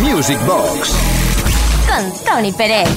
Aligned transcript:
Music 0.00 0.38
Box. 0.46 0.92
Con 1.86 2.24
Tony 2.24 2.52
Pérez. 2.52 2.88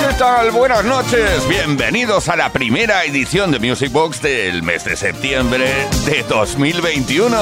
¿Qué 0.00 0.14
tal? 0.18 0.50
Buenas 0.50 0.84
noches. 0.84 1.46
Bienvenidos 1.48 2.28
a 2.28 2.36
la 2.36 2.52
primera 2.52 3.04
edición 3.04 3.50
de 3.50 3.58
Music 3.58 3.92
Box 3.92 4.20
del 4.20 4.62
mes 4.62 4.84
de 4.84 4.96
septiembre 4.96 5.88
de 6.04 6.22
2021. 6.24 7.36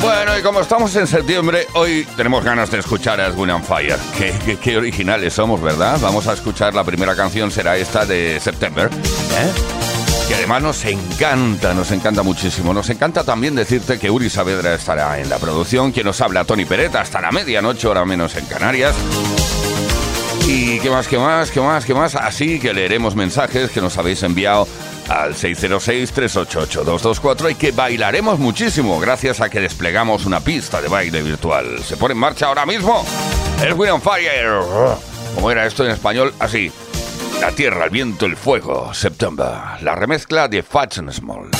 Bueno, 0.00 0.38
y 0.38 0.42
como 0.42 0.60
estamos 0.60 0.94
en 0.96 1.06
septiembre, 1.06 1.66
hoy 1.74 2.06
tenemos 2.16 2.44
ganas 2.44 2.70
de 2.70 2.78
escuchar 2.80 3.20
a 3.20 3.30
William 3.30 3.62
Fire. 3.62 3.98
Qué, 4.18 4.34
qué, 4.44 4.56
qué, 4.58 4.76
originales 4.76 5.32
somos, 5.32 5.62
¿verdad? 5.62 5.98
Vamos 6.02 6.26
a 6.26 6.32
escuchar 6.32 6.74
la 6.74 6.84
primera 6.84 7.14
canción, 7.14 7.50
será 7.50 7.76
esta 7.76 8.04
de 8.04 8.40
September. 8.40 8.90
¿eh? 8.92 10.01
Que 10.32 10.36
además 10.36 10.62
nos 10.62 10.84
encanta, 10.86 11.74
nos 11.74 11.90
encanta 11.90 12.22
muchísimo. 12.22 12.72
Nos 12.72 12.88
encanta 12.88 13.22
también 13.22 13.54
decirte 13.54 13.98
que 13.98 14.10
Uri 14.10 14.30
Saavedra 14.30 14.74
estará 14.74 15.20
en 15.20 15.28
la 15.28 15.38
producción, 15.38 15.92
quien 15.92 16.06
nos 16.06 16.22
habla 16.22 16.46
Tony 16.46 16.64
Peretta 16.64 17.02
hasta 17.02 17.20
la 17.20 17.30
medianoche, 17.30 17.86
hora 17.86 18.06
menos 18.06 18.34
en 18.36 18.46
Canarias. 18.46 18.96
Y 20.46 20.80
qué 20.80 20.88
más, 20.88 21.06
qué 21.06 21.18
más, 21.18 21.50
qué 21.50 21.60
más, 21.60 21.84
qué 21.84 21.92
más. 21.92 22.14
Así 22.14 22.58
que 22.58 22.72
leeremos 22.72 23.14
mensajes 23.14 23.70
que 23.70 23.82
nos 23.82 23.98
habéis 23.98 24.22
enviado 24.22 24.66
al 25.10 25.34
606-388-224 25.34 27.50
y 27.50 27.54
que 27.54 27.72
bailaremos 27.72 28.38
muchísimo 28.38 28.98
gracias 29.00 29.42
a 29.42 29.50
que 29.50 29.60
desplegamos 29.60 30.24
una 30.24 30.40
pista 30.40 30.80
de 30.80 30.88
baile 30.88 31.20
virtual. 31.20 31.84
Se 31.84 31.98
pone 31.98 32.12
en 32.12 32.20
marcha 32.20 32.46
ahora 32.46 32.64
mismo 32.64 33.04
el 33.62 33.74
William 33.74 34.00
Fire. 34.00 34.62
¿Cómo 35.34 35.50
era 35.50 35.66
esto 35.66 35.84
en 35.84 35.90
español? 35.90 36.32
Así. 36.38 36.72
La 37.40 37.50
tierra, 37.50 37.84
el 37.84 37.90
viento, 37.90 38.26
el 38.26 38.36
fuego. 38.36 38.92
September. 38.94 39.52
La 39.80 39.94
remezcla 39.94 40.48
de 40.48 40.62
Fats 40.62 40.98
and 40.98 41.10
Small. 41.10 41.50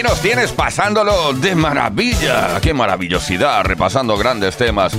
Aquí 0.00 0.08
nos 0.08 0.22
tienes 0.22 0.52
pasándolo 0.52 1.34
de 1.34 1.54
maravilla. 1.54 2.58
Qué 2.62 2.72
maravillosidad, 2.72 3.62
repasando 3.64 4.16
grandes 4.16 4.56
temas. 4.56 4.94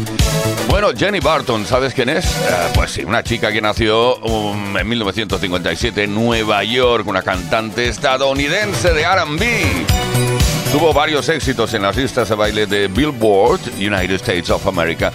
Bueno, 0.69 0.89
Jenny 0.95 1.19
Barton, 1.19 1.65
¿sabes 1.65 1.95
quién 1.95 2.09
es? 2.09 2.25
Eh, 2.25 2.71
pues 2.75 2.91
sí, 2.91 3.03
una 3.03 3.23
chica 3.23 3.51
que 3.51 3.61
nació 3.61 4.17
um, 4.17 4.77
en 4.77 4.87
1957 4.87 6.03
en 6.03 6.13
Nueva 6.13 6.63
York, 6.63 7.07
una 7.07 7.23
cantante 7.23 7.87
estadounidense 7.87 8.93
de 8.93 9.03
RB. 9.03 10.71
Tuvo 10.71 10.93
varios 10.93 11.29
éxitos 11.29 11.73
en 11.73 11.81
las 11.81 11.95
listas 11.95 12.29
de 12.29 12.35
baile 12.35 12.67
de 12.67 12.87
Billboard, 12.87 13.61
United 13.77 14.15
States 14.15 14.51
of 14.51 14.67
America 14.67 15.11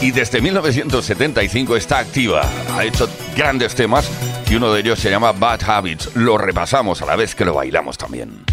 y 0.00 0.10
desde 0.10 0.40
1975 0.40 1.76
está 1.76 1.98
activa. 1.98 2.42
Ha 2.76 2.84
hecho 2.84 3.08
grandes 3.36 3.76
temas 3.76 4.10
y 4.50 4.56
uno 4.56 4.72
de 4.72 4.80
ellos 4.80 4.98
se 4.98 5.10
llama 5.10 5.30
Bad 5.30 5.60
Habits. 5.62 6.16
Lo 6.16 6.38
repasamos 6.38 7.02
a 7.02 7.06
la 7.06 7.14
vez 7.14 7.36
que 7.36 7.44
lo 7.44 7.54
bailamos 7.54 7.96
también. 7.96 8.44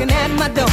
looking 0.00 0.16
at 0.16 0.30
my 0.30 0.48
door. 0.54 0.69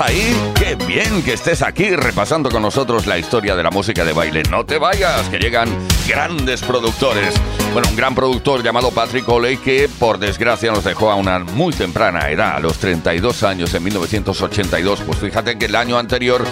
Ahí? 0.00 0.34
Qué 0.54 0.74
bien 0.74 1.22
que 1.22 1.32
estés 1.32 1.62
aquí 1.62 1.90
repasando 1.90 2.50
con 2.50 2.62
nosotros 2.62 3.06
la 3.06 3.18
historia 3.18 3.56
de 3.56 3.62
la 3.62 3.70
música 3.70 4.04
de 4.04 4.12
baile. 4.12 4.42
No 4.44 4.64
te 4.64 4.78
vayas, 4.78 5.28
que 5.28 5.38
llegan 5.38 5.68
grandes 6.06 6.62
productores. 6.62 7.34
Bueno, 7.72 7.88
un 7.90 7.96
gran 7.96 8.14
productor 8.14 8.62
llamado 8.62 8.90
Patrick 8.90 9.28
Oley 9.28 9.56
que 9.56 9.88
por 9.98 10.18
desgracia 10.18 10.70
nos 10.72 10.84
dejó 10.84 11.10
a 11.10 11.16
una 11.16 11.40
muy 11.40 11.72
temprana 11.72 12.30
edad, 12.30 12.56
a 12.56 12.60
los 12.60 12.78
32 12.78 13.42
años 13.42 13.74
en 13.74 13.82
1982. 13.84 15.00
Pues 15.00 15.18
fíjate 15.18 15.58
que 15.58 15.66
el 15.66 15.74
año 15.74 15.98
anterior 15.98 16.44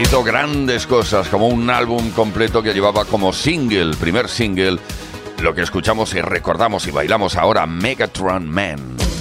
hizo 0.00 0.24
grandes 0.24 0.86
cosas, 0.86 1.28
como 1.28 1.48
un 1.48 1.70
álbum 1.70 2.10
completo 2.10 2.62
que 2.62 2.72
llevaba 2.72 3.04
como 3.04 3.32
single, 3.32 3.96
primer 3.96 4.28
single, 4.28 4.78
lo 5.40 5.54
que 5.54 5.62
escuchamos 5.62 6.14
y 6.14 6.20
recordamos 6.20 6.86
y 6.86 6.90
bailamos 6.90 7.36
ahora, 7.36 7.66
Megatron 7.66 8.48
Man. 8.48 9.11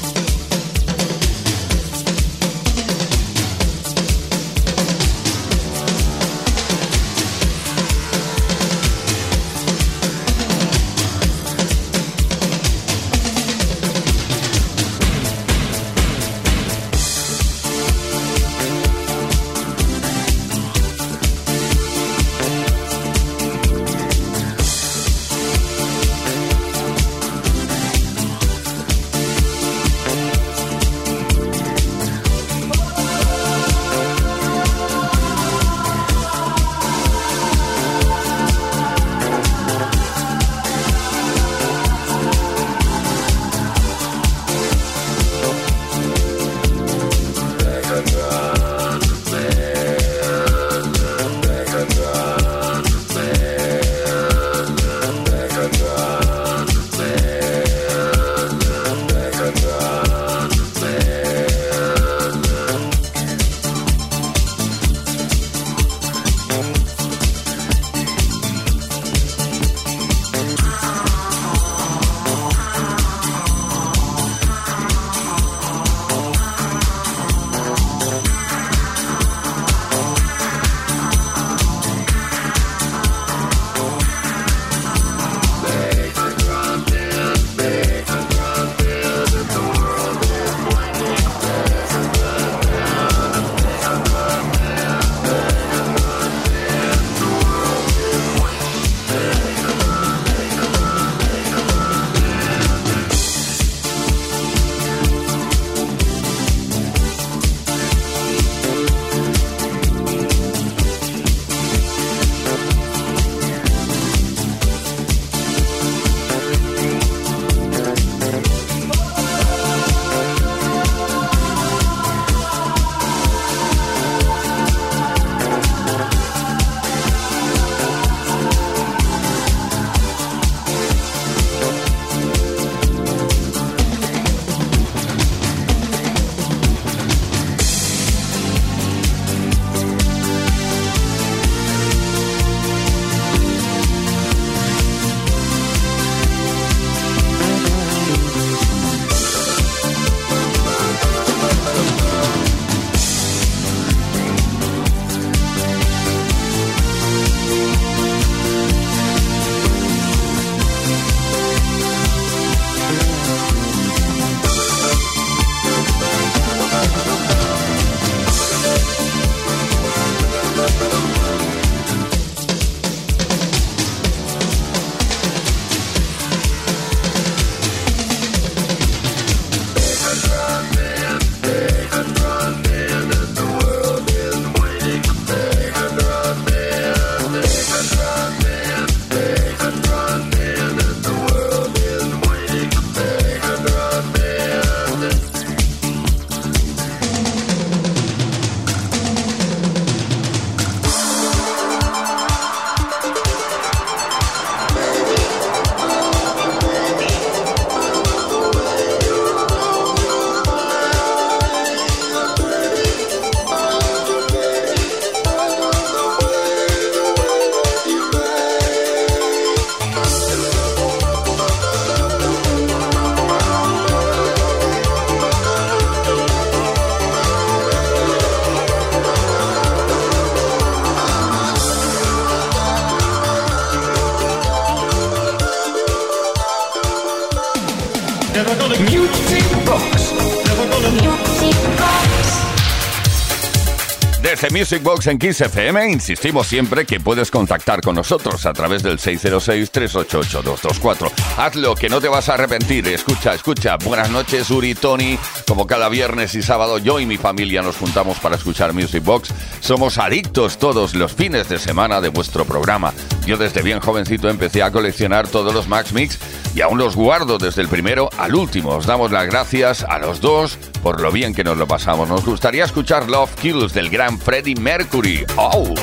Music 244.52 244.84
Box 244.84 245.08
en 245.08 245.18
Kiss 245.18 245.40
FM, 245.40 245.90
insistimos 245.90 246.46
siempre 246.46 246.86
que 246.86 247.00
puedes 247.00 247.32
contactar 247.32 247.80
con 247.80 247.96
nosotros 247.96 248.46
a 248.46 248.52
través 248.52 248.84
del 248.84 249.00
606-388-224. 249.00 251.10
Hazlo, 251.38 251.76
que 251.76 251.88
no 251.88 252.02
te 252.02 252.10
vas 252.10 252.28
a 252.28 252.34
arrepentir. 252.34 252.86
Escucha, 252.90 253.34
escucha. 253.34 253.78
Buenas 253.78 254.10
noches, 254.10 254.52
Uri, 254.52 254.76
Tony. 254.76 255.18
Como 255.48 255.66
cada 255.66 255.88
viernes 255.88 256.36
y 256.36 256.42
sábado, 256.42 256.80
yo 256.80 257.00
y 257.00 257.06
mi 257.06 257.16
familia 257.18 257.62
nos 257.62 257.78
juntamos 257.78 258.20
para 258.20 258.36
escuchar 258.36 258.74
Music 258.74 259.04
Box. 259.04 259.34
Somos 259.62 259.98
adictos 259.98 260.60
todos 260.60 260.96
los 260.96 261.14
fines 261.14 261.48
de 261.48 261.58
semana 261.58 262.02
de 262.02 262.10
vuestro 262.10 262.44
programa. 262.44 262.94
Yo 263.26 263.38
desde 263.38 263.62
bien 263.62 263.80
jovencito 263.80 264.28
empecé 264.30 264.64
a 264.64 264.72
coleccionar 264.72 265.30
todos 265.30 265.54
los 265.54 265.70
Max 265.70 265.94
Mix 265.94 266.20
y 266.56 266.62
aún 266.62 266.78
los 266.78 266.96
guardo 266.96 267.38
desde 267.38 267.62
el 267.62 267.68
primero 267.68 268.10
al 268.18 268.36
último. 268.36 268.72
Os 268.72 268.86
damos 268.86 269.12
las 269.12 269.26
gracias 269.28 269.84
a 269.84 270.00
los 270.00 270.22
dos 270.22 270.58
por 270.82 271.02
lo 271.02 271.12
bien 271.12 271.34
que 271.34 271.44
nos 271.44 271.58
lo 271.58 271.68
pasamos. 271.68 272.10
Nos 272.10 272.26
gustaría 272.26 272.66
escuchar 272.66 273.10
Love 273.10 273.36
Kills 273.36 273.74
del 273.74 273.90
gran 273.90 274.20
Freddie 274.20 274.56
Mercury. 274.56 275.26
¡Oh! 275.38 275.74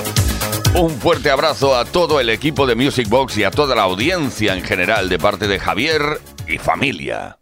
Un 0.75 0.91
fuerte 0.91 1.31
abrazo 1.31 1.77
a 1.77 1.85
todo 1.85 2.21
el 2.21 2.29
equipo 2.29 2.67
de 2.67 2.75
Music 2.75 3.09
Box 3.09 3.39
y 3.39 3.45
a 3.45 3.51
toda 3.51 3.75
la 3.75 3.83
audiencia 3.83 4.55
en 4.55 4.63
general 4.63 5.09
de 5.09 5.19
parte 5.19 5.49
de 5.49 5.59
Javier 5.59 6.21
y 6.47 6.59
familia. 6.59 7.38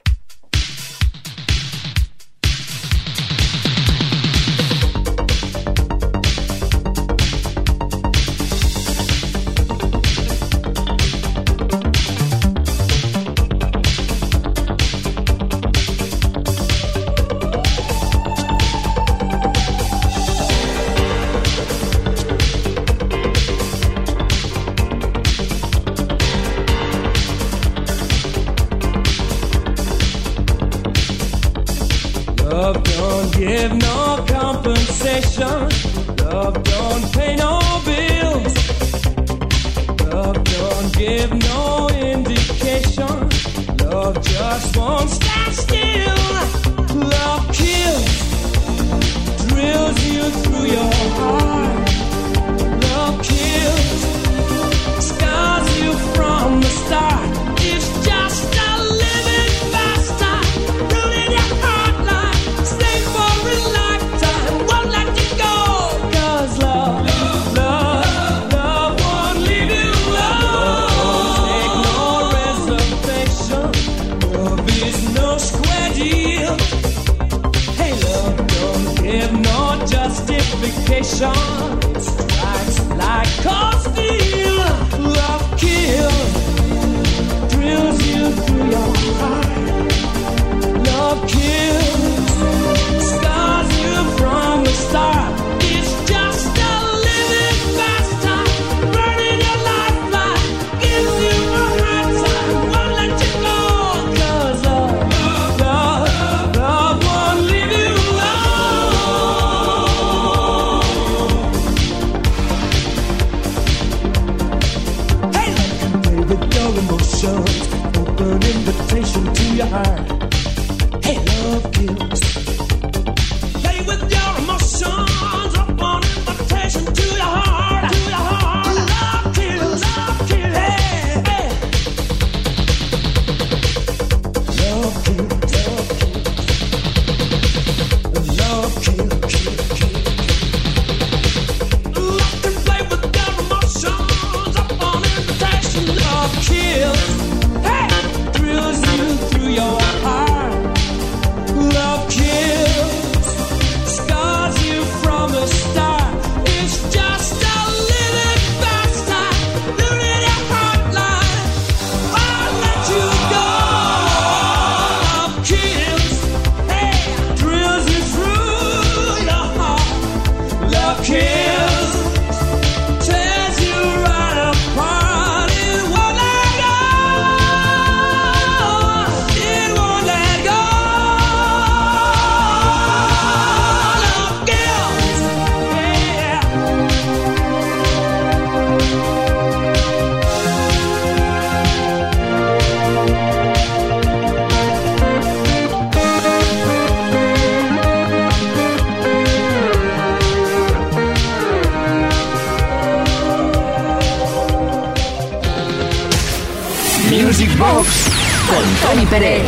Con 207.76 208.74
Tony 208.82 209.04
Pérez. 209.06 209.42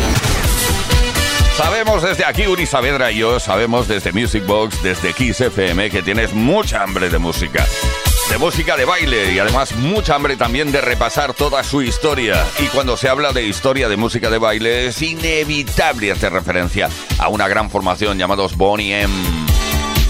Sabemos 1.57 2.03
desde 2.03 2.25
aquí, 2.25 2.47
Uri 2.47 2.65
Saavedra 2.65 3.11
y 3.11 3.17
yo, 3.17 3.39
sabemos 3.39 3.87
desde 3.87 4.11
Music 4.11 4.45
Box, 4.45 4.83
desde 4.83 5.13
Kiss 5.13 5.41
FM, 5.41 5.89
que 5.89 6.01
tienes 6.01 6.33
mucha 6.33 6.83
hambre 6.83 7.09
de 7.09 7.17
música. 7.17 7.65
De 8.29 8.37
música 8.37 8.77
de 8.77 8.85
baile 8.85 9.33
y 9.33 9.39
además 9.39 9.75
mucha 9.75 10.15
hambre 10.15 10.37
también 10.37 10.71
de 10.71 10.79
repasar 10.79 11.33
toda 11.33 11.63
su 11.63 11.81
historia. 11.81 12.45
Y 12.59 12.67
cuando 12.67 12.97
se 12.97 13.09
habla 13.09 13.33
de 13.33 13.45
historia 13.45 13.89
de 13.89 13.97
música 13.97 14.29
de 14.29 14.37
baile 14.37 14.87
es 14.87 15.01
inevitable 15.01 16.11
hacer 16.11 16.31
referencia 16.31 16.87
a 17.17 17.29
una 17.29 17.47
gran 17.47 17.71
formación 17.71 18.19
llamados 18.19 18.55
Bonnie 18.55 19.01
M. 19.01 19.13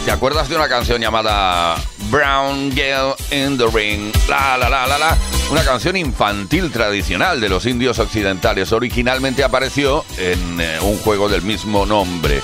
¿Te 0.04 0.12
acuerdas 0.12 0.50
de 0.50 0.56
una 0.58 0.68
canción 0.68 1.02
llamada 1.02 1.78
Brown 2.10 2.72
Girl 2.72 3.16
in 3.32 3.58
the 3.58 3.68
Ring? 3.68 4.12
La 4.28 4.58
la 4.58 4.70
la 4.70 4.88
la 4.88 4.98
la. 4.98 5.18
Una 5.52 5.64
canción 5.64 5.96
infantil 5.96 6.72
tradicional 6.72 7.40
de 7.40 7.50
los 7.50 7.66
indios 7.66 8.00
occidentales. 8.00 8.72
Originalmente 8.72 9.44
apareció 9.44 10.06
en 10.18 10.60
eh, 10.60 10.80
un 10.82 10.98
juego 10.98 11.30
del 11.30 11.42
mismo 11.42 11.86
nombre. 11.86 12.42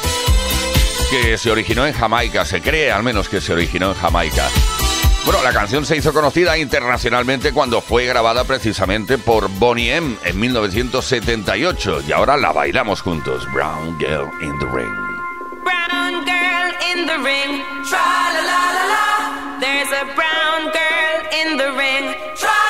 Que 1.10 1.38
se 1.38 1.52
originó 1.52 1.86
en 1.86 1.94
Jamaica, 1.94 2.46
se 2.46 2.62
cree 2.62 2.92
al 2.92 3.04
menos 3.04 3.30
que 3.30 3.42
se 3.42 3.54
originó 3.54 3.90
en 3.90 3.96
Jamaica. 3.96 4.48
Bueno, 5.26 5.42
la 5.42 5.54
canción 5.54 5.86
se 5.86 5.98
hizo 5.98 6.14
conocida 6.14 6.58
internacionalmente 6.58 7.52
cuando 7.52 7.82
fue 7.82 8.06
grabada 8.06 8.44
precisamente 8.44 9.18
por 9.18 9.50
Bonnie 9.50 9.96
M 9.96 10.18
en 10.24 10.40
1978 10.40 12.04
y 12.08 12.12
ahora 12.12 12.38
la 12.38 12.52
bailamos 12.52 13.02
juntos. 13.02 13.52
Brown 13.52 13.98
Girl 13.98 14.30
in 14.42 14.60
the 14.60 14.66
Ring. 14.66 14.94
Brown 15.64 16.24
girl 16.24 16.72
in 16.94 17.08
the 17.08 17.18
ring, 17.18 17.64
tra 17.90 18.34
la 18.34 18.42
la 18.44 18.86
la. 18.86 19.15
There's 19.66 19.90
a 19.90 20.06
brown 20.14 20.72
girl 20.80 21.16
in 21.42 21.58
the 21.58 21.74
ring, 21.74 22.14
tra 22.38 22.65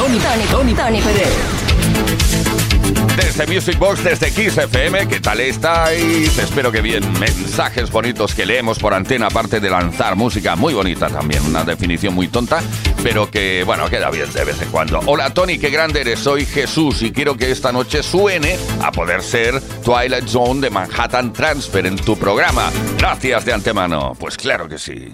Tony, 0.00 0.18
Tony, 0.18 0.44
Tony 0.50 0.74
Tony 0.74 1.00
Pérez. 1.02 1.28
Desde 3.16 3.46
Music 3.46 3.78
Box, 3.78 4.02
desde 4.02 4.32
Kiss 4.32 4.56
FM, 4.56 5.06
¿qué 5.06 5.20
tal 5.20 5.40
estáis? 5.40 6.38
Espero 6.38 6.72
que 6.72 6.80
bien. 6.80 7.02
Mensajes 7.20 7.90
bonitos 7.90 8.34
que 8.34 8.46
leemos 8.46 8.78
por 8.78 8.94
antena, 8.94 9.26
aparte 9.26 9.60
de 9.60 9.68
lanzar 9.68 10.16
música 10.16 10.56
muy 10.56 10.72
bonita 10.72 11.08
también. 11.08 11.44
Una 11.44 11.64
definición 11.64 12.14
muy 12.14 12.28
tonta, 12.28 12.62
pero 13.02 13.30
que, 13.30 13.62
bueno, 13.66 13.90
queda 13.90 14.10
bien 14.10 14.32
de 14.32 14.42
vez 14.42 14.62
en 14.62 14.70
cuando. 14.70 15.00
Hola 15.04 15.34
Tony, 15.34 15.58
qué 15.58 15.68
grande 15.68 16.00
eres, 16.00 16.20
soy 16.20 16.46
Jesús 16.46 17.02
y 17.02 17.12
quiero 17.12 17.36
que 17.36 17.50
esta 17.50 17.70
noche 17.70 18.02
suene 18.02 18.56
a 18.82 18.90
poder 18.90 19.22
ser 19.22 19.60
Twilight 19.84 20.28
Zone 20.28 20.62
de 20.62 20.70
Manhattan 20.70 21.30
Transfer 21.34 21.84
en 21.84 21.96
tu 21.96 22.16
programa. 22.16 22.70
Gracias 22.96 23.44
de 23.44 23.52
antemano. 23.52 24.14
Pues 24.18 24.38
claro 24.38 24.66
que 24.66 24.78
sí. 24.78 25.12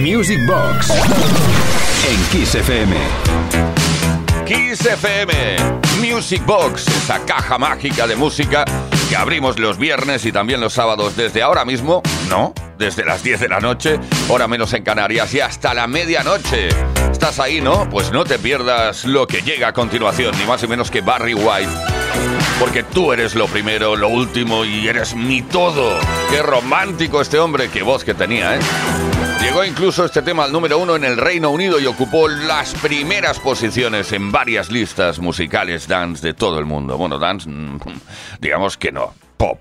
Music 0.00 0.40
Box 0.46 0.90
en 2.08 2.24
Kiss 2.30 2.54
FM. 2.54 2.96
Kiss 4.46 4.84
FM, 4.84 5.32
Music 6.00 6.44
Box, 6.44 6.88
esa 6.88 7.24
caja 7.24 7.58
mágica 7.58 8.06
de 8.06 8.16
música 8.16 8.64
que 9.08 9.16
abrimos 9.16 9.58
los 9.58 9.78
viernes 9.78 10.24
y 10.24 10.32
también 10.32 10.60
los 10.60 10.72
sábados 10.72 11.16
desde 11.16 11.42
ahora 11.42 11.64
mismo, 11.64 12.02
no, 12.28 12.52
desde 12.78 13.04
las 13.04 13.22
10 13.22 13.40
de 13.40 13.48
la 13.48 13.60
noche, 13.60 14.00
hora 14.28 14.48
menos 14.48 14.72
en 14.72 14.82
Canarias 14.82 15.32
y 15.34 15.40
hasta 15.40 15.74
la 15.74 15.86
medianoche. 15.86 16.68
¿Estás 17.10 17.38
ahí, 17.38 17.60
no? 17.60 17.88
Pues 17.88 18.10
no 18.10 18.24
te 18.24 18.38
pierdas 18.38 19.04
lo 19.04 19.26
que 19.26 19.42
llega 19.42 19.68
a 19.68 19.72
continuación, 19.72 20.36
ni 20.38 20.44
más 20.44 20.62
ni 20.62 20.68
menos 20.68 20.90
que 20.90 21.02
Barry 21.02 21.34
White. 21.34 21.70
Porque 22.58 22.82
tú 22.82 23.12
eres 23.12 23.34
lo 23.34 23.46
primero, 23.46 23.96
lo 23.96 24.08
último 24.08 24.64
y 24.64 24.88
eres 24.88 25.14
mi 25.14 25.42
todo. 25.42 25.98
Qué 26.30 26.42
romántico 26.42 27.20
este 27.20 27.38
hombre, 27.38 27.68
qué 27.68 27.82
voz 27.82 28.04
que 28.04 28.14
tenía, 28.14 28.56
¿eh? 28.56 28.60
Llegó 29.42 29.64
incluso 29.64 30.04
este 30.04 30.22
tema 30.22 30.44
al 30.44 30.52
número 30.52 30.78
uno 30.78 30.94
en 30.94 31.02
el 31.02 31.16
Reino 31.16 31.50
Unido 31.50 31.80
y 31.80 31.86
ocupó 31.86 32.28
las 32.28 32.74
primeras 32.74 33.40
posiciones 33.40 34.12
en 34.12 34.30
varias 34.30 34.70
listas 34.70 35.18
musicales 35.18 35.88
dance 35.88 36.24
de 36.24 36.32
todo 36.32 36.60
el 36.60 36.64
mundo. 36.64 36.96
Bueno, 36.96 37.18
dance, 37.18 37.48
mm, 37.48 37.80
digamos 38.40 38.76
que 38.76 38.92
no, 38.92 39.12
pop. 39.36 39.58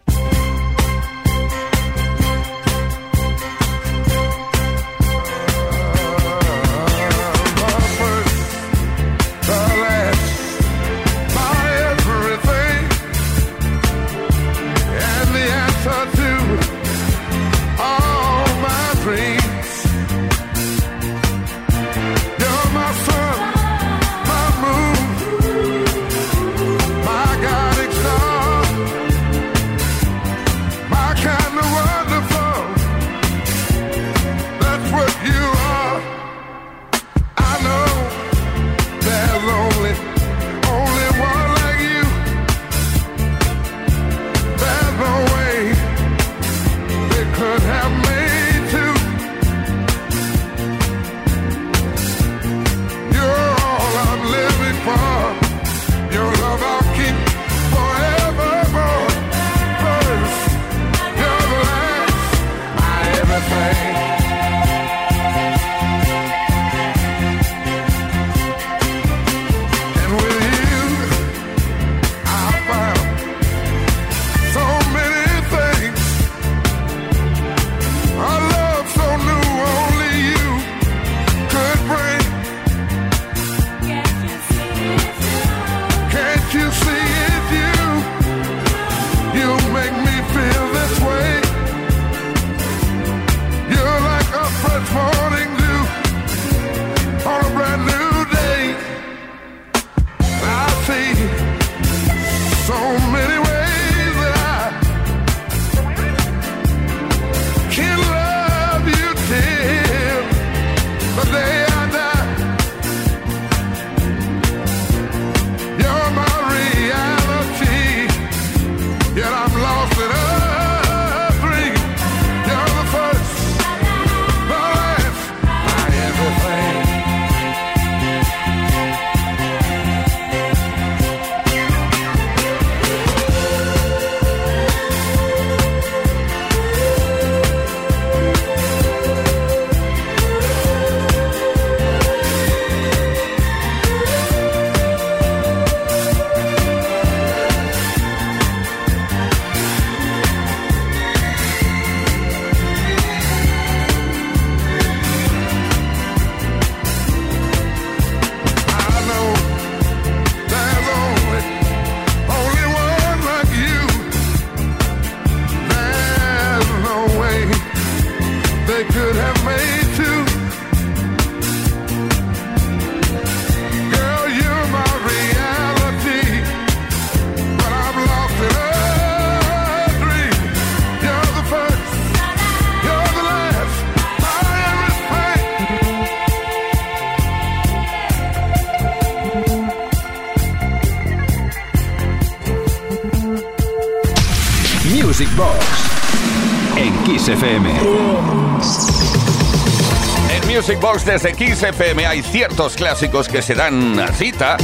Desde 200.79 201.33
Kiss 201.33 201.63
FM 201.63 202.05
hay 202.05 202.21
ciertos 202.21 202.75
clásicos 202.75 203.27
que 203.27 203.41
se 203.41 203.55
dan 203.55 203.99
cita 204.13 204.55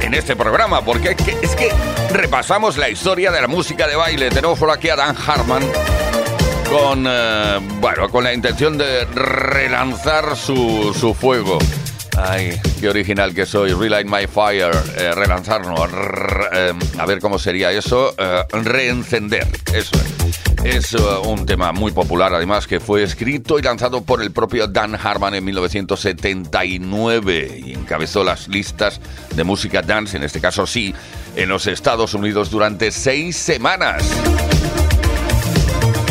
en 0.00 0.14
este 0.14 0.34
programa, 0.34 0.84
porque 0.84 1.16
es 1.42 1.54
que, 1.54 1.70
repasamos 2.10 2.76
la 2.76 2.90
historia 2.90 3.30
de 3.30 3.40
la 3.40 3.46
música 3.46 3.86
de 3.86 3.94
baile. 3.94 4.30
Tenemos 4.30 4.58
por 4.58 4.70
aquí 4.70 4.88
a 4.88 4.96
Dan 4.96 5.16
Harman 5.24 5.62
con, 6.68 7.06
eh, 7.08 7.60
bueno, 7.80 8.08
con 8.10 8.24
la 8.24 8.34
intención 8.34 8.76
de 8.76 9.04
relanzar 9.04 10.36
su, 10.36 10.92
su 10.98 11.14
fuego. 11.14 11.58
Ay, 12.18 12.60
qué 12.80 12.88
original 12.88 13.32
que 13.32 13.46
soy. 13.46 13.74
Relight 13.74 14.08
My 14.08 14.26
Fire. 14.26 14.74
Eh, 14.96 15.12
relanzarnos. 15.14 15.88
Eh, 16.52 16.72
a 16.98 17.06
ver 17.06 17.20
cómo 17.20 17.38
sería 17.38 17.70
eso. 17.70 18.14
reencender. 18.50 19.46
Eso 19.72 19.94
es. 19.94 20.51
Es 20.64 20.94
uh, 20.94 21.20
un 21.26 21.44
tema 21.44 21.72
muy 21.72 21.90
popular, 21.90 22.32
además, 22.32 22.68
que 22.68 22.78
fue 22.78 23.02
escrito 23.02 23.58
y 23.58 23.62
lanzado 23.62 24.02
por 24.02 24.22
el 24.22 24.30
propio 24.30 24.68
Dan 24.68 24.94
Harman 24.94 25.34
en 25.34 25.44
1979 25.44 27.62
y 27.66 27.72
encabezó 27.72 28.22
las 28.22 28.46
listas 28.46 29.00
de 29.34 29.42
música 29.42 29.82
dance, 29.82 30.16
en 30.16 30.22
este 30.22 30.40
caso 30.40 30.64
sí, 30.66 30.94
en 31.34 31.48
los 31.48 31.66
Estados 31.66 32.14
Unidos 32.14 32.50
durante 32.50 32.92
seis 32.92 33.36
semanas. 33.36 34.04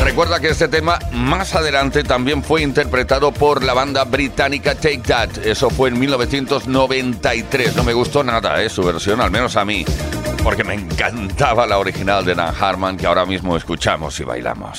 Recuerda 0.03 0.39
que 0.39 0.49
este 0.49 0.67
tema 0.67 0.99
más 1.11 1.55
adelante 1.55 2.03
también 2.03 2.43
fue 2.43 2.61
interpretado 2.63 3.31
por 3.31 3.63
la 3.63 3.73
banda 3.73 4.03
británica 4.03 4.75
Take 4.75 4.99
That. 4.99 5.45
Eso 5.45 5.69
fue 5.69 5.89
en 5.89 5.99
1993. 5.99 7.75
No 7.75 7.83
me 7.83 7.93
gustó 7.93 8.23
nada, 8.23 8.61
¿eh? 8.61 8.69
su 8.69 8.83
versión, 8.83 9.21
al 9.21 9.31
menos 9.31 9.55
a 9.55 9.65
mí 9.65 9.85
porque 10.43 10.63
me 10.63 10.73
encantaba 10.73 11.67
la 11.67 11.77
original 11.77 12.25
de 12.25 12.35
Dan 12.35 12.53
Harman 12.59 12.97
que 12.97 13.05
ahora 13.05 13.25
mismo 13.25 13.55
escuchamos 13.55 14.19
y 14.19 14.23
bailamos. 14.23 14.77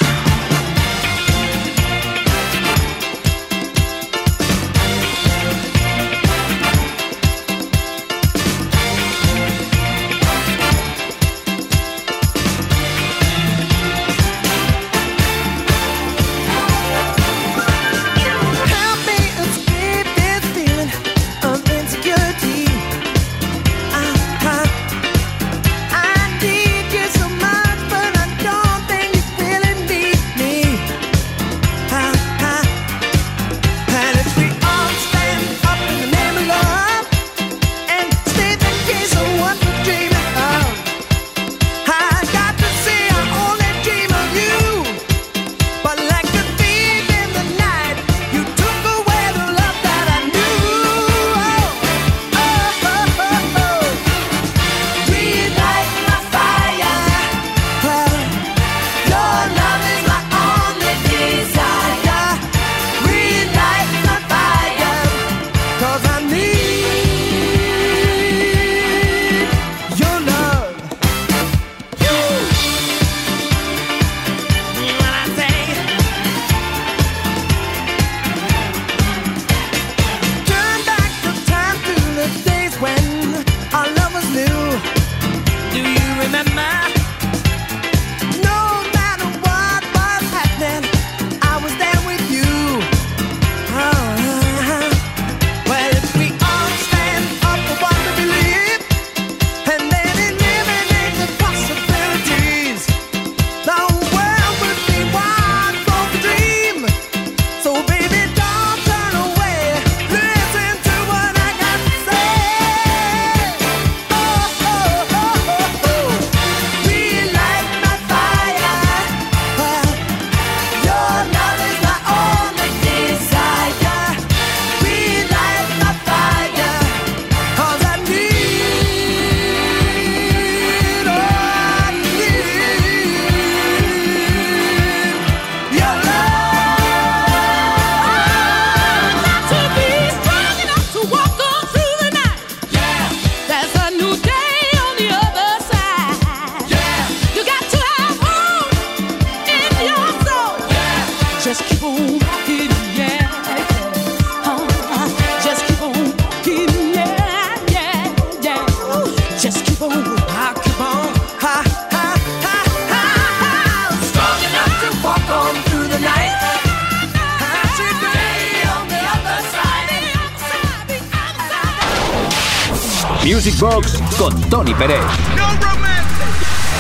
Tony 174.63 174.75
Pérez. 174.75 175.02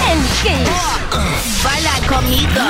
En 0.08 0.22
Kiss. 0.40 1.64
Baila 1.64 1.90
conmigo. 2.08 2.60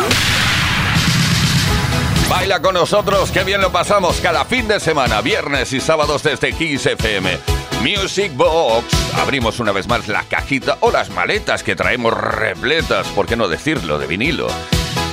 Baila 2.31 2.63
con 2.63 2.73
nosotros, 2.73 3.31
qué 3.31 3.45
bien 3.45 3.61
lo 3.61 3.71
pasamos 3.71 4.17
cada 4.23 4.47
fin 4.47 4.69
de 4.69 4.81
semana, 4.81 5.21
viernes 5.21 5.75
y 5.75 5.81
sábados 5.81 6.23
desde 6.23 6.55
Kiss 6.55 6.87
FM. 6.87 7.39
Music 7.83 8.33
Box. 8.35 8.87
Abrimos 9.19 9.61
una 9.61 9.73
vez 9.73 9.87
más 9.87 10.09
la 10.09 10.23
cajita 10.23 10.79
o 10.81 10.91
las 10.91 11.11
maletas 11.11 11.63
que 11.63 11.77
traemos 11.77 12.15
repletas, 12.15 13.07
¿por 13.09 13.27
qué 13.27 13.37
no 13.37 13.49
decirlo?, 13.49 13.99
de 13.99 14.07
vinilo. 14.07 14.47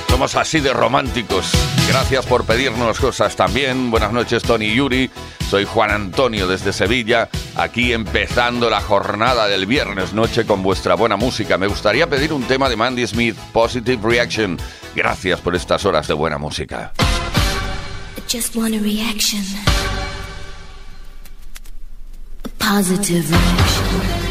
Somos 0.08 0.34
así 0.34 0.60
de 0.60 0.72
románticos. 0.72 1.52
Gracias 1.88 2.24
por 2.24 2.46
pedirnos 2.46 2.98
cosas 2.98 3.36
también. 3.36 3.90
Buenas 3.90 4.12
noches, 4.12 4.42
Tony 4.42 4.64
y 4.64 4.76
Yuri. 4.76 5.10
Soy 5.50 5.64
Juan 5.64 5.90
Antonio 5.90 6.46
desde 6.46 6.72
Sevilla, 6.72 7.28
aquí 7.56 7.92
empezando 7.92 8.70
la 8.70 8.80
jornada 8.80 9.48
del 9.48 9.66
viernes 9.66 10.12
noche 10.12 10.46
con 10.46 10.62
vuestra 10.62 10.94
buena 10.94 11.16
música. 11.16 11.58
Me 11.58 11.66
gustaría 11.66 12.08
pedir 12.08 12.32
un 12.32 12.44
tema 12.44 12.68
de 12.68 12.76
Mandy 12.76 13.04
Smith, 13.04 13.34
Positive 13.52 14.00
Reaction. 14.00 14.56
Gracias 14.94 15.40
por 15.40 15.56
estas 15.56 15.84
horas 15.84 16.06
de 16.06 16.14
buena 16.14 16.38
música. 16.38 16.92
Just 18.30 18.54
want 18.54 18.76
a 18.76 18.78
reaction. 18.78 19.42
A 22.44 22.48
positive 22.60 23.28
reaction. 23.28 24.29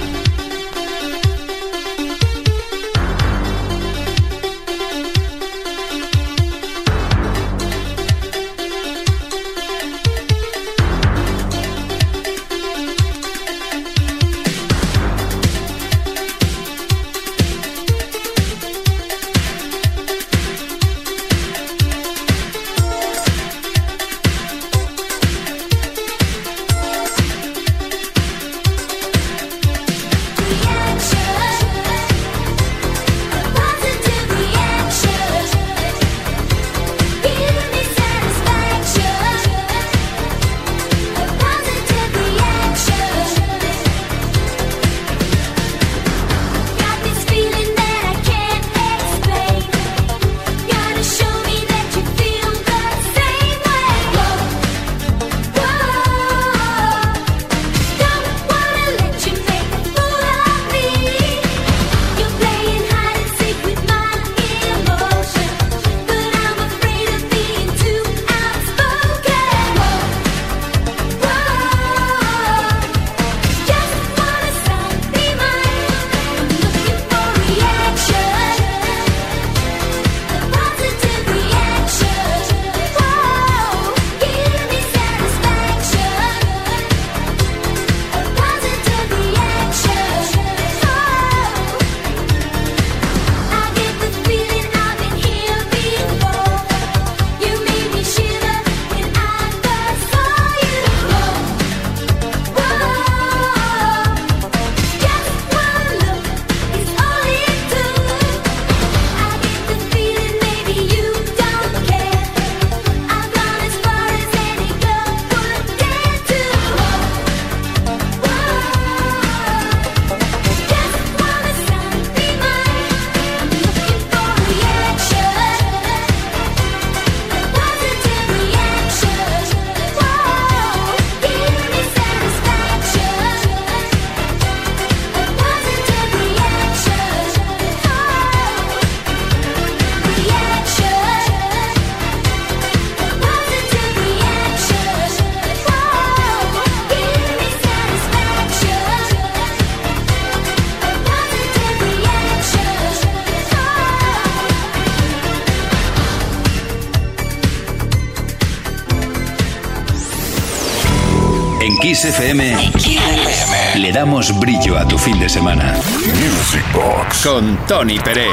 Le 163.75 163.91
damos 163.91 164.37
brillo 164.39 164.77
a 164.77 164.87
tu 164.87 164.97
fin 164.97 165.19
de 165.19 165.29
semana. 165.29 165.73
Music 165.73 166.65
Box 166.73 167.27
con 167.27 167.55
Tony 167.67 167.99
Pérez. 167.99 168.31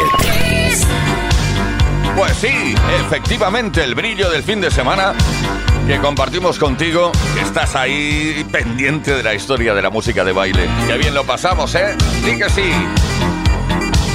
Pues 2.16 2.36
sí, 2.38 2.74
efectivamente, 3.04 3.84
el 3.84 3.94
brillo 3.94 4.30
del 4.30 4.42
fin 4.42 4.62
de 4.62 4.70
semana 4.70 5.12
que 5.86 5.98
compartimos 5.98 6.58
contigo, 6.58 7.12
estás 7.42 7.76
ahí 7.76 8.46
pendiente 8.50 9.14
de 9.14 9.22
la 9.22 9.34
historia 9.34 9.74
de 9.74 9.82
la 9.82 9.90
música 9.90 10.24
de 10.24 10.32
baile. 10.32 10.68
Qué 10.86 10.96
bien 10.96 11.12
lo 11.12 11.24
pasamos, 11.24 11.74
¿eh? 11.74 11.94
Sí 12.24 12.38
que 12.38 12.48
sí. 12.48 12.72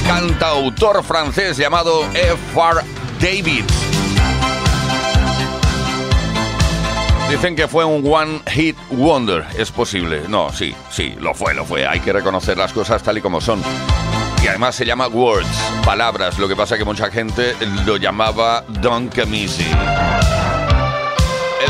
Cantautor 0.08 1.04
francés 1.04 1.56
llamado 1.56 2.02
F.R. 2.14 2.80
David 3.20 3.64
Dicen 7.32 7.56
que 7.56 7.66
fue 7.66 7.82
un 7.86 8.06
One 8.06 8.42
Hit 8.46 8.76
Wonder. 8.90 9.46
¿Es 9.56 9.72
posible? 9.72 10.24
No, 10.28 10.52
sí, 10.52 10.74
sí, 10.90 11.14
lo 11.18 11.32
fue, 11.32 11.54
lo 11.54 11.64
fue. 11.64 11.86
Hay 11.86 11.98
que 12.00 12.12
reconocer 12.12 12.58
las 12.58 12.74
cosas 12.74 13.02
tal 13.02 13.16
y 13.16 13.22
como 13.22 13.40
son. 13.40 13.62
Y 14.44 14.48
además 14.48 14.74
se 14.74 14.84
llama 14.84 15.08
Words, 15.08 15.48
palabras. 15.82 16.38
Lo 16.38 16.46
que 16.46 16.54
pasa 16.54 16.76
que 16.76 16.84
mucha 16.84 17.10
gente 17.10 17.54
lo 17.86 17.96
llamaba 17.96 18.66
Don 18.68 19.08
Camisi. 19.08 19.64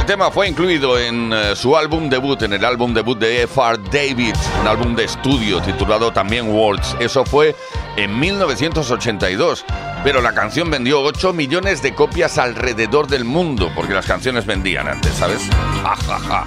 El 0.03 0.07
tema 0.07 0.33
fue 0.33 0.49
incluido 0.49 0.99
en 0.99 1.33
eh, 1.33 1.55
su 1.55 1.77
álbum 1.77 2.11
debut, 2.11 2.43
en 2.43 2.53
el 2.53 2.65
álbum 2.65 2.93
debut 2.93 3.17
de 3.17 3.45
F.R. 3.45 3.79
David, 3.85 4.35
un 4.61 4.67
álbum 4.67 4.97
de 4.97 5.05
estudio 5.05 5.63
titulado 5.63 6.13
también 6.13 6.51
Words. 6.51 6.97
Eso 6.99 7.25
fue 7.25 7.55
en 7.97 8.19
1982. 8.19 9.65
Pero 10.03 10.21
la 10.21 10.35
canción 10.35 10.69
vendió 10.69 11.01
8 11.03 11.33
millones 11.33 11.83
de 11.83 11.95
copias 11.95 12.37
alrededor 12.39 13.07
del 13.07 13.25
mundo, 13.25 13.71
porque 13.77 13.95
las 13.95 14.07
canciones 14.07 14.45
vendían 14.45 14.89
antes, 14.89 15.15
¿sabes? 15.15 15.49
Ja, 15.85 15.95
ja, 15.95 16.19
ja. 16.19 16.47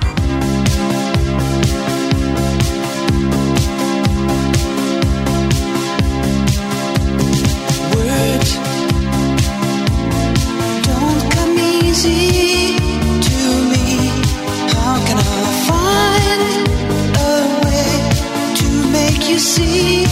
See 19.55 20.03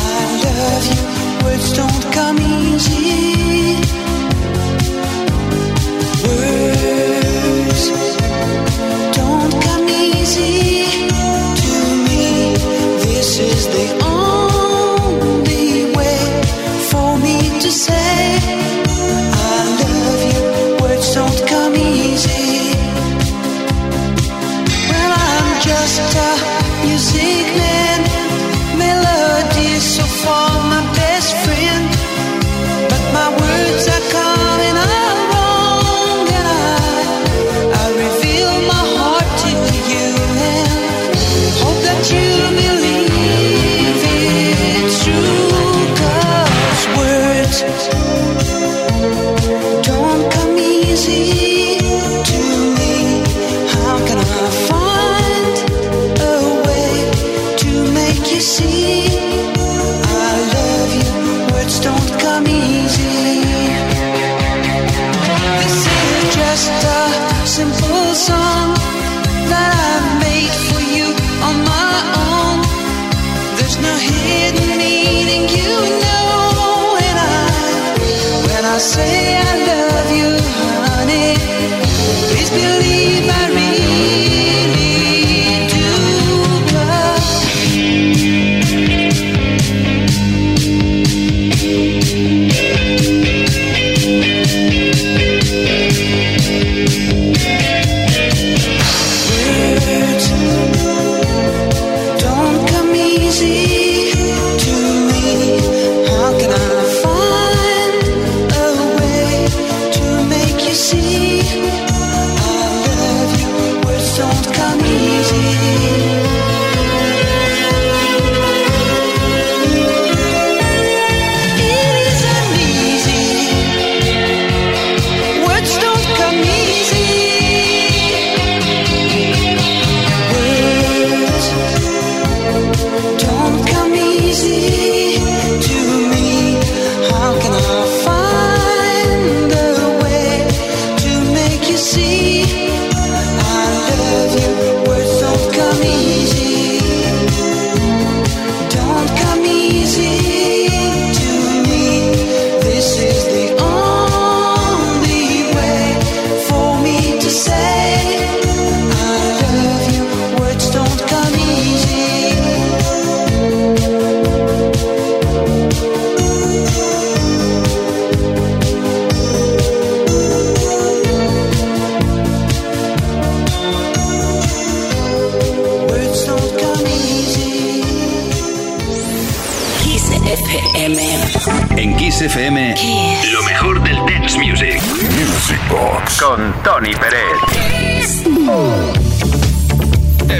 I 0.00 0.24
love 0.44 0.86
you 0.90 1.44
words 1.44 1.72
don't 1.72 2.04
come 2.14 2.38
easy. 2.40 3.07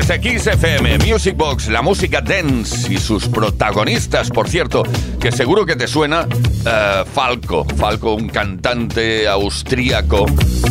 Desde 0.08 0.22
Kiss 0.22 0.46
FM, 0.46 1.00
Music 1.00 1.36
Box, 1.36 1.68
la 1.68 1.82
música 1.82 2.22
dance 2.22 2.90
y 2.90 2.96
sus 2.96 3.28
protagonistas, 3.28 4.30
por 4.30 4.48
cierto, 4.48 4.82
que 5.20 5.30
seguro 5.30 5.66
que 5.66 5.76
te 5.76 5.86
suena, 5.86 6.26
eh, 6.64 7.04
Falco. 7.12 7.66
Falco, 7.76 8.14
un 8.14 8.30
cantante 8.30 9.28
austríaco 9.28 10.24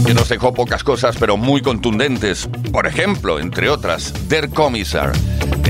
que 0.08 0.16
nos 0.16 0.28
dejó 0.30 0.56
pocas 0.56 0.84
cosas, 0.84 1.18
pero 1.20 1.38
muy 1.38 1.62
contundentes. 1.62 2.50
Por 2.72 2.88
ejemplo, 2.88 3.40
entre 3.40 3.70
otras, 3.70 4.12
Der 4.28 4.50
Kommissar. 4.50 5.12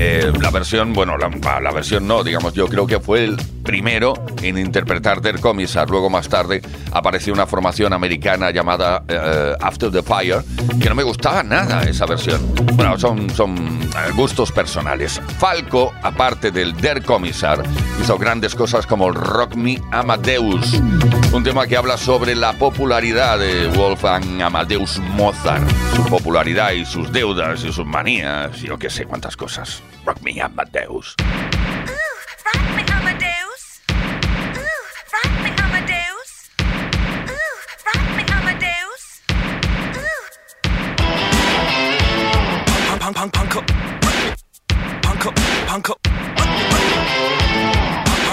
Eh, 0.00 0.32
la 0.40 0.50
versión, 0.50 0.94
bueno, 0.94 1.18
la, 1.18 1.28
la 1.60 1.70
versión 1.70 2.08
no, 2.08 2.24
digamos, 2.24 2.54
yo 2.54 2.68
creo 2.68 2.86
que 2.86 3.00
fue 3.00 3.24
el 3.24 3.36
primero 3.68 4.14
en 4.40 4.56
interpretar 4.56 5.20
Der 5.20 5.40
Kommissar. 5.40 5.90
Luego, 5.90 6.08
más 6.08 6.26
tarde, 6.26 6.62
apareció 6.90 7.34
una 7.34 7.46
formación 7.46 7.92
americana 7.92 8.50
llamada 8.50 9.02
eh, 9.06 9.52
After 9.60 9.90
the 9.90 10.02
Fire, 10.02 10.42
que 10.80 10.88
no 10.88 10.94
me 10.94 11.02
gustaba 11.02 11.42
nada 11.42 11.82
esa 11.82 12.06
versión. 12.06 12.40
Bueno, 12.72 12.98
son, 12.98 13.28
son 13.28 13.58
eh, 13.58 14.10
gustos 14.16 14.52
personales. 14.52 15.20
Falco, 15.36 15.92
aparte 16.02 16.50
del 16.50 16.74
Der 16.78 17.02
Kommissar, 17.02 17.62
hizo 18.00 18.16
grandes 18.16 18.54
cosas 18.54 18.86
como 18.86 19.10
Rock 19.10 19.54
Me 19.54 19.78
Amadeus, 19.90 20.80
un 21.34 21.44
tema 21.44 21.66
que 21.66 21.76
habla 21.76 21.98
sobre 21.98 22.34
la 22.34 22.54
popularidad 22.54 23.38
de 23.38 23.68
Wolfgang 23.76 24.40
Amadeus 24.40 24.98
Mozart, 24.98 25.68
su 25.94 26.06
popularidad 26.06 26.72
y 26.72 26.86
sus 26.86 27.12
deudas 27.12 27.62
y 27.64 27.70
sus 27.70 27.84
manías 27.84 28.62
y 28.62 28.68
yo 28.68 28.78
qué 28.78 28.88
sé 28.88 29.04
cuántas 29.04 29.36
cosas. 29.36 29.82
Rock 30.06 30.22
Me 30.22 30.40
Amadeus. 30.40 31.16
Rock 32.54 32.62
me 32.74 32.92
Amadeus. 32.94 33.47
punk 43.12 43.32
punk 43.32 43.32
punk 43.32 43.54
팡, 45.02 45.18
punk, 45.18 45.34
팡커, 45.66 45.94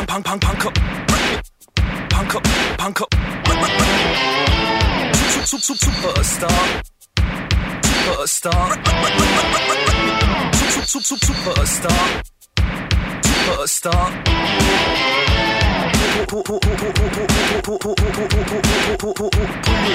punk, 0.05 0.07
팡, 0.07 0.23
punk, 0.23 0.39
punk, 0.41 0.63
punk, 0.63 0.73
punk, 2.09 2.33
팡커. 2.77 3.05
punk, 3.05 3.77
슈, 5.23 5.57
punk, 5.57 5.63
슈퍼스타. 5.63 6.47
Superstar. 8.05 8.69
Superstar. 11.23 12.01
Superstar. 13.23 14.11
Pull 16.27 16.43
it 16.45 16.81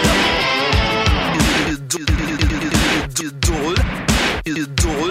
up. 0.06 0.40
Idol. 3.22 4.09
Idol. 4.46 4.64
doing. 4.74 5.10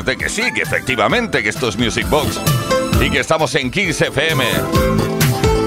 Decirte 0.00 0.24
que 0.24 0.30
sí, 0.30 0.52
que 0.54 0.62
efectivamente 0.62 1.42
que 1.42 1.48
esto 1.50 1.68
es 1.68 1.76
Music 1.76 2.08
Box 2.08 2.40
y 3.00 3.10
que 3.10 3.20
estamos 3.20 3.54
en 3.54 3.70
15 3.70 4.08
FM. 4.08 4.44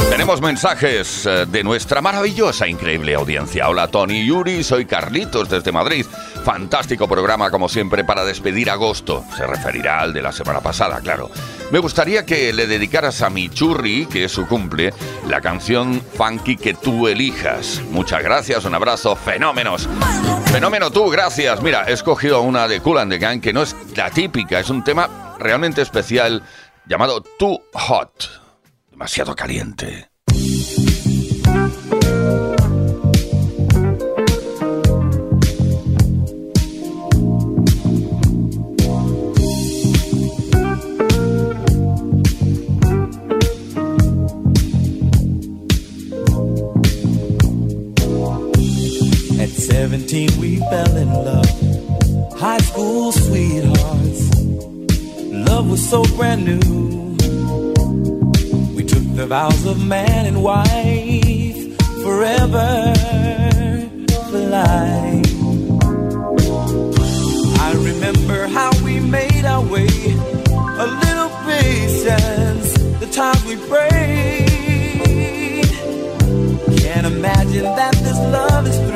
Tenemos 0.10 0.42
mensajes 0.42 1.26
eh, 1.26 1.46
de 1.48 1.64
nuestra 1.64 2.02
maravillosa, 2.02 2.68
increíble 2.68 3.14
audiencia. 3.16 3.70
Hola 3.70 3.88
Tony 3.88 4.26
Yuri, 4.26 4.64
soy 4.64 4.86
Carlitos 4.86 5.50
desde 5.50 5.72
Madrid. 5.72 6.06
Fantástico 6.44 7.08
programa 7.08 7.52
como 7.52 7.70
siempre 7.70 8.04
para 8.04 8.24
despedir 8.24 8.70
agosto. 8.70 9.24
Se 9.36 9.46
referirá 9.46 10.00
al 10.00 10.14
de 10.14 10.22
la 10.22 10.32
semana 10.32 10.62
pasada, 10.62 11.00
claro. 11.02 11.30
Me 11.72 11.80
gustaría 11.80 12.26
que 12.26 12.54
le 12.54 12.68
dedicaras 12.68 13.22
a 13.22 13.30
mi 13.30 13.50
churri, 13.50 14.06
que 14.06 14.26
es 14.26 14.32
su 14.32 14.48
cumple, 14.48 14.94
la 15.28 15.42
canción 15.42 16.02
funky 16.16 16.56
que 16.56 16.74
tú 16.74 17.08
elijas. 17.08 17.82
Muchas 17.90 18.22
gracias, 18.24 18.66
un 18.66 18.76
abrazo, 18.76 19.16
fenómenos. 19.16 19.90
Fenómeno 20.52 20.92
tú, 20.92 21.10
gracias. 21.10 21.62
Mira, 21.64 21.86
he 21.88 21.94
escogido 21.94 22.42
una 22.42 22.68
de 22.68 22.80
Cool 22.80 23.00
and 23.00 23.12
the 23.12 23.18
Gang 23.18 23.42
que 23.42 23.54
no 23.54 23.64
es 23.64 23.76
la 23.96 24.12
típica, 24.12 24.60
es 24.60 24.70
un 24.70 24.84
tema 24.84 25.36
realmente 25.40 25.82
especial 25.82 26.44
llamado 26.86 27.22
Too 27.22 27.60
Hot. 27.74 28.30
Demasiado 28.92 29.36
caliente. 29.36 30.13
17 50.14 50.40
we 50.40 50.58
fell 50.58 50.96
in 50.96 51.10
love. 51.10 52.40
High 52.40 52.60
school 52.60 53.12
sweethearts. 53.12 54.30
Love 55.50 55.72
was 55.72 55.90
so 55.90 56.04
brand 56.16 56.46
new. 56.46 56.60
We 58.76 58.84
took 58.84 59.04
the 59.16 59.26
vows 59.28 59.66
of 59.66 59.84
man 59.84 60.28
and 60.28 60.44
wife 60.44 61.78
forever 62.04 62.94
for 64.30 64.38
life. 64.38 65.34
I 67.68 67.74
remember 67.74 68.48
how 68.50 68.72
we 68.84 69.00
made 69.00 69.46
our 69.46 69.66
way. 69.66 69.88
A 70.84 70.88
little 71.06 71.32
patience, 71.50 72.74
the 73.00 73.10
times 73.12 73.44
we 73.46 73.56
prayed. 73.72 74.54
Can't 76.84 77.08
imagine 77.08 77.64
that 77.64 77.96
this 77.96 78.20
love 78.38 78.68
is 78.68 78.78
through 78.78 78.93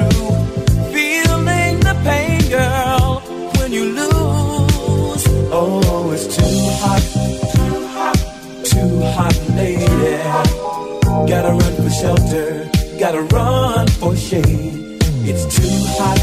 shelter, 12.00 12.70
gotta 13.00 13.22
run 13.24 13.88
for 14.00 14.16
shade. 14.16 15.00
It's 15.30 15.46
too 15.56 15.78
hot, 15.98 16.20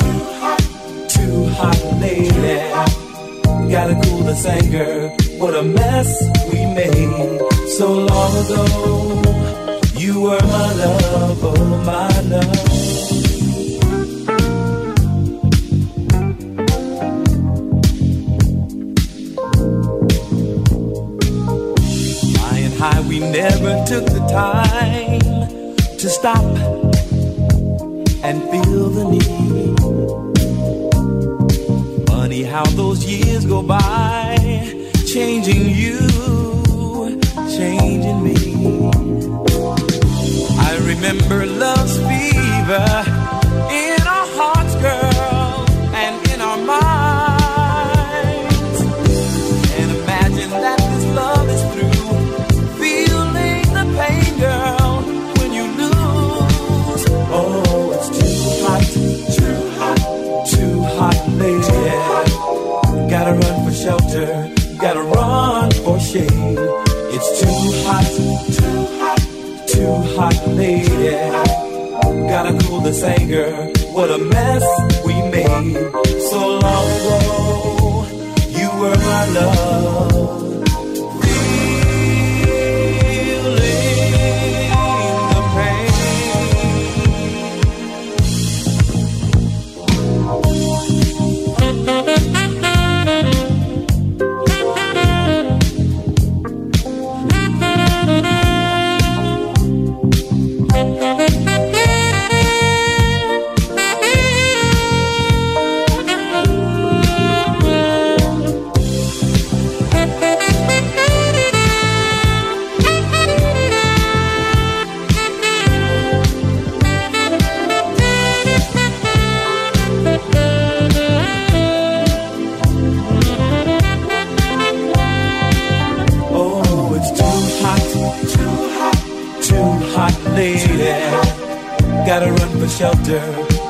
too 0.00 0.18
hot, 0.40 0.62
too 1.14 1.38
hot, 1.58 1.80
lady. 2.00 2.56
Gotta 3.72 3.94
cool 4.04 4.22
this 4.28 4.44
anger. 4.46 5.08
What 5.38 5.54
a 5.54 5.62
mess 5.62 6.10
we 6.52 6.60
made 6.80 7.40
so 7.78 7.92
long 8.10 8.32
ago. 8.44 8.64
You 9.96 10.20
were 10.20 10.44
my 10.56 10.72
love, 10.82 11.44
oh 11.44 11.82
my 11.86 12.20
love. 12.32 12.43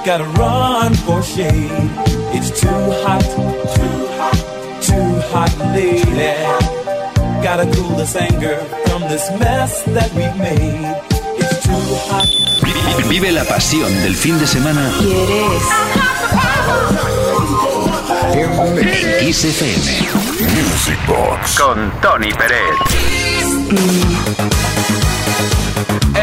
Gotta 0.04 0.24
run 0.38 0.92
for 0.94 1.22
shade. 1.22 1.70
It's 2.36 2.60
too 2.60 2.68
hot, 3.02 3.22
too 3.74 4.06
hot, 4.18 4.36
too 4.82 5.20
hot, 5.32 5.52
lady. 5.72 6.34
Gotta 7.42 7.64
cool 7.74 7.96
this 7.96 8.14
anger 8.14 8.56
from 8.86 9.02
this 9.02 9.30
mess 9.40 9.82
that 9.84 10.12
we've 10.12 10.36
made. 10.36 10.96
It's 11.40 11.62
too 11.64 11.72
hot. 12.08 12.28
Vive 13.08 13.32
la 13.32 13.44
pasión 13.44 13.92
del 14.02 14.14
fin 14.14 14.38
de 14.38 14.46
semana 14.46 14.92
en 18.32 19.18
Kiss 19.20 19.44
FM. 19.44 20.08
Music 20.52 20.98
Box 21.06 21.58
con 21.58 21.92
Tony 22.00 22.32
Pérez. 22.32 22.74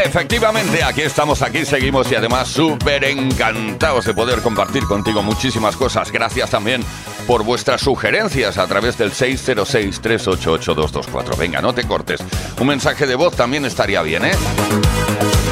Efectivamente, 0.04 0.82
aquí 0.82 1.02
estamos, 1.02 1.42
aquí 1.42 1.64
seguimos 1.64 2.10
y 2.10 2.16
además 2.16 2.48
súper 2.48 3.04
encantados 3.04 4.04
de 4.04 4.12
poder 4.12 4.42
compartir 4.42 4.82
contigo 4.84 5.22
muchísimas 5.22 5.76
cosas. 5.76 6.10
Gracias 6.10 6.50
también 6.50 6.82
por 7.26 7.44
vuestras 7.44 7.82
sugerencias 7.82 8.58
a 8.58 8.66
través 8.66 8.98
del 8.98 9.12
606-388-224. 9.12 11.36
Venga, 11.38 11.62
no 11.62 11.72
te 11.72 11.84
cortes. 11.84 12.20
Un 12.60 12.66
mensaje 12.66 13.06
de 13.06 13.14
voz 13.14 13.36
también 13.36 13.64
estaría 13.64 14.02
bien, 14.02 14.24
¿eh? 14.24 14.32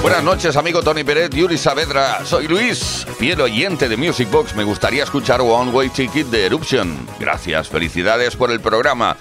Buenas 0.03 0.25
noches, 0.25 0.57
amigo 0.57 0.83
Tony 0.83 1.05
Pérez, 1.05 1.31
Yuri 1.31 1.57
Saavedra. 1.57 2.25
Soy 2.25 2.49
Luis, 2.49 3.07
fiel 3.19 3.41
oyente 3.41 3.89
de 3.89 3.97
Music 3.97 4.29
Box. 4.31 4.57
Me 4.57 4.65
gustaría 4.65 5.05
escuchar 5.05 5.41
One 5.41 5.71
Way 5.71 5.91
Ticket 5.91 6.27
de 6.27 6.47
Eruption. 6.47 7.07
Gracias, 7.19 7.69
felicidades 7.69 8.35
por 8.35 8.51
el 8.51 8.59
programa. 8.61 9.17